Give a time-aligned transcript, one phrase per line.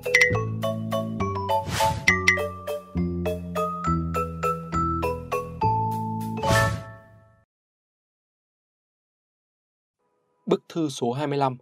[0.00, 0.12] Bức
[10.68, 11.56] thư số 25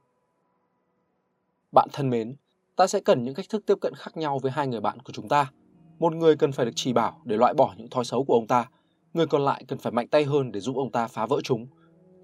[1.73, 2.37] Bạn thân mến,
[2.77, 5.13] ta sẽ cần những cách thức tiếp cận khác nhau với hai người bạn của
[5.13, 5.53] chúng ta.
[5.99, 8.47] Một người cần phải được chỉ bảo để loại bỏ những thói xấu của ông
[8.47, 8.69] ta,
[9.15, 11.67] người còn lại cần phải mạnh tay hơn để giúp ông ta phá vỡ chúng.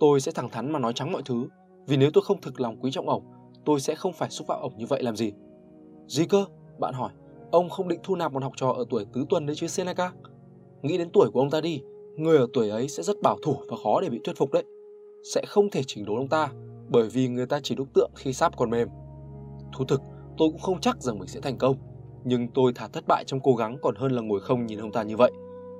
[0.00, 1.48] Tôi sẽ thẳng thắn mà nói trắng mọi thứ,
[1.86, 3.24] vì nếu tôi không thực lòng quý trọng ổng,
[3.64, 5.32] tôi sẽ không phải xúc phạm ổng như vậy làm gì.
[6.06, 6.44] Gì cơ?
[6.78, 7.12] Bạn hỏi,
[7.50, 10.12] ông không định thu nạp một học trò ở tuổi tứ tuần đấy chứ Seneca?
[10.82, 11.82] Nghĩ đến tuổi của ông ta đi,
[12.16, 14.64] người ở tuổi ấy sẽ rất bảo thủ và khó để bị thuyết phục đấy.
[15.34, 16.52] Sẽ không thể chỉnh đốn ông ta,
[16.88, 18.88] bởi vì người ta chỉ đúc tượng khi sáp còn mềm.
[19.72, 20.00] Thú thực,
[20.38, 21.76] tôi cũng không chắc rằng mình sẽ thành công,
[22.24, 24.92] nhưng tôi thà thất bại trong cố gắng còn hơn là ngồi không nhìn ông
[24.92, 25.32] ta như vậy.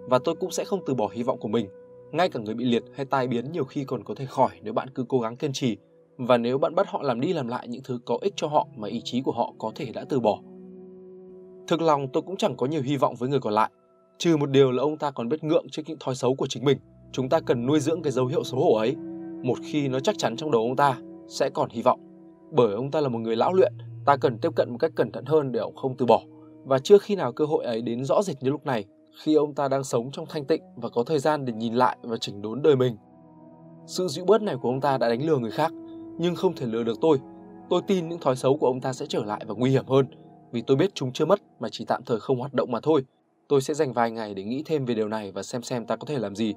[0.08, 1.68] Và tôi cũng sẽ không từ bỏ hy vọng của mình.
[2.12, 4.72] Ngay cả người bị liệt hay tai biến nhiều khi còn có thể khỏi nếu
[4.72, 5.76] bạn cứ cố gắng kiên trì.
[6.18, 8.66] Và nếu bạn bắt họ làm đi làm lại những thứ có ích cho họ
[8.76, 10.40] mà ý chí của họ có thể đã từ bỏ.
[11.66, 13.70] Thực lòng tôi cũng chẳng có nhiều hy vọng với người còn lại.
[14.18, 16.64] Trừ một điều là ông ta còn biết ngượng trước những thói xấu của chính
[16.64, 16.78] mình.
[17.12, 18.96] Chúng ta cần nuôi dưỡng cái dấu hiệu xấu hổ ấy.
[19.42, 22.00] Một khi nó chắc chắn trong đầu ông ta, sẽ còn hy vọng.
[22.50, 23.72] Bởi ông ta là một người lão luyện,
[24.06, 26.22] ta cần tiếp cận một cách cẩn thận hơn để ông không từ bỏ.
[26.64, 28.84] Và chưa khi nào cơ hội ấy đến rõ rệt như lúc này,
[29.22, 31.96] khi ông ta đang sống trong thanh tịnh và có thời gian để nhìn lại
[32.02, 32.96] và chỉnh đốn đời mình.
[33.86, 35.72] Sự dịu bớt này của ông ta đã đánh lừa người khác,
[36.18, 37.18] nhưng không thể lừa được tôi.
[37.70, 40.06] Tôi tin những thói xấu của ông ta sẽ trở lại và nguy hiểm hơn,
[40.52, 43.04] vì tôi biết chúng chưa mất mà chỉ tạm thời không hoạt động mà thôi.
[43.48, 45.96] Tôi sẽ dành vài ngày để nghĩ thêm về điều này và xem xem ta
[45.96, 46.54] có thể làm gì.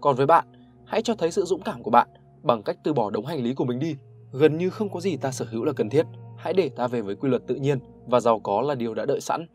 [0.00, 0.46] Còn với bạn,
[0.86, 2.08] hãy cho thấy sự dũng cảm của bạn
[2.42, 3.96] bằng cách từ bỏ đống hành lý của mình đi.
[4.32, 6.06] Gần như không có gì ta sở hữu là cần thiết.
[6.36, 9.06] Hãy để ta về với quy luật tự nhiên và giàu có là điều đã
[9.06, 9.46] đợi sẵn.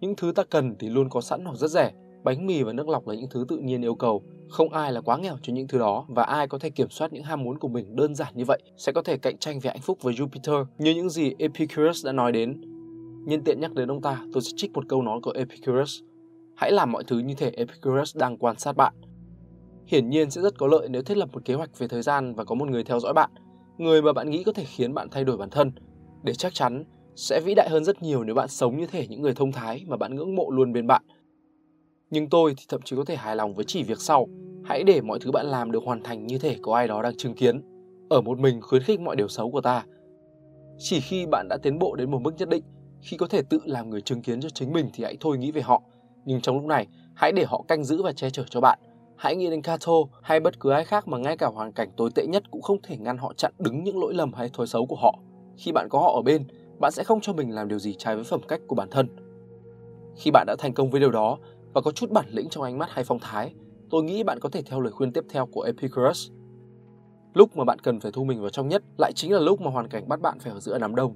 [0.00, 1.92] Những thứ ta cần thì luôn có sẵn hoặc rất rẻ.
[2.24, 4.22] Bánh mì và nước lọc là những thứ tự nhiên yêu cầu.
[4.48, 7.12] Không ai là quá nghèo cho những thứ đó và ai có thể kiểm soát
[7.12, 9.70] những ham muốn của mình đơn giản như vậy sẽ có thể cạnh tranh về
[9.70, 12.60] hạnh phúc với Jupiter như những gì Epicurus đã nói đến.
[13.26, 16.00] Nhân tiện nhắc đến ông ta, tôi sẽ trích một câu nói của Epicurus.
[16.56, 18.94] Hãy làm mọi thứ như thể Epicurus đang quan sát bạn.
[19.86, 22.34] Hiển nhiên sẽ rất có lợi nếu thiết lập một kế hoạch về thời gian
[22.34, 23.30] và có một người theo dõi bạn,
[23.78, 25.72] người mà bạn nghĩ có thể khiến bạn thay đổi bản thân.
[26.22, 26.84] Để chắc chắn,
[27.16, 29.84] sẽ vĩ đại hơn rất nhiều nếu bạn sống như thể những người thông thái
[29.88, 31.02] mà bạn ngưỡng mộ luôn bên bạn.
[32.10, 34.26] Nhưng tôi thì thậm chí có thể hài lòng với chỉ việc sau.
[34.64, 37.16] Hãy để mọi thứ bạn làm được hoàn thành như thể có ai đó đang
[37.16, 37.62] chứng kiến.
[38.10, 39.84] Ở một mình khuyến khích mọi điều xấu của ta.
[40.78, 42.64] Chỉ khi bạn đã tiến bộ đến một mức nhất định,
[43.00, 45.50] khi có thể tự làm người chứng kiến cho chính mình thì hãy thôi nghĩ
[45.50, 45.82] về họ.
[46.24, 48.78] Nhưng trong lúc này, hãy để họ canh giữ và che chở cho bạn.
[49.16, 49.92] Hãy nghĩ đến Cato
[50.22, 52.82] hay bất cứ ai khác mà ngay cả hoàn cảnh tồi tệ nhất cũng không
[52.82, 55.18] thể ngăn họ chặn đứng những lỗi lầm hay thói xấu của họ.
[55.56, 56.44] Khi bạn có họ ở bên,
[56.80, 59.08] bạn sẽ không cho mình làm điều gì trái với phẩm cách của bản thân.
[60.16, 61.38] Khi bạn đã thành công với điều đó
[61.78, 63.54] và có chút bản lĩnh trong ánh mắt hay phong thái,
[63.90, 66.30] tôi nghĩ bạn có thể theo lời khuyên tiếp theo của Epicurus.
[67.34, 69.70] Lúc mà bạn cần phải thu mình vào trong nhất lại chính là lúc mà
[69.70, 71.14] hoàn cảnh bắt bạn phải ở giữa đám đông.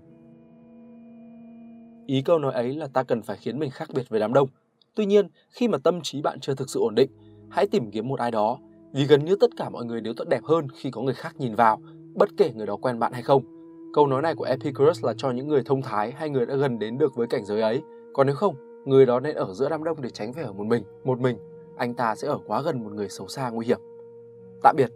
[2.06, 4.49] Ý câu nói ấy là ta cần phải khiến mình khác biệt với đám đông.
[4.95, 7.11] Tuy nhiên, khi mà tâm trí bạn chưa thực sự ổn định,
[7.50, 8.59] hãy tìm kiếm một ai đó,
[8.93, 11.34] vì gần như tất cả mọi người đều tốt đẹp hơn khi có người khác
[11.39, 11.81] nhìn vào,
[12.15, 13.43] bất kể người đó quen bạn hay không.
[13.94, 16.79] Câu nói này của Epicurus là cho những người thông thái hay người đã gần
[16.79, 17.83] đến được với cảnh giới ấy.
[18.12, 20.65] Còn nếu không, người đó nên ở giữa đám đông để tránh phải ở một
[20.65, 21.38] mình, một mình.
[21.76, 23.78] Anh ta sẽ ở quá gần một người xấu xa nguy hiểm.
[24.62, 24.91] Tạm biệt.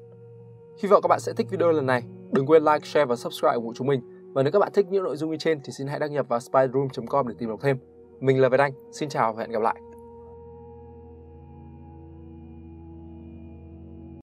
[0.79, 2.03] Hy vọng các bạn sẽ thích video lần này.
[2.31, 4.01] Đừng quên like, share và subscribe ủng hộ chúng mình.
[4.33, 6.29] Và nếu các bạn thích những nội dung như trên thì xin hãy đăng nhập
[6.29, 7.79] vào spiderroom com để tìm đọc thêm.
[8.21, 9.81] Mình là Việt Anh, xin chào và hẹn gặp lại.